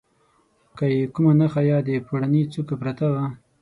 [0.77, 3.25] که یې کومه نخښه یا د پوړني څوکه پرته وه.